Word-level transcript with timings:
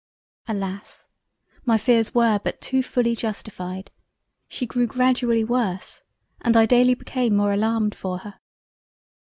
Alas! 0.47 1.09
my 1.63 1.77
fears 1.77 2.11
were 2.11 2.39
but 2.43 2.59
too 2.59 2.81
fully 2.81 3.15
justified; 3.15 3.91
she 4.47 4.65
grew 4.65 4.87
gradually 4.87 5.43
worse—and 5.43 6.57
I 6.57 6.65
daily 6.65 6.95
became 6.95 7.35
more 7.35 7.53
alarmed 7.53 7.93
for 7.93 8.17
her. 8.17 8.39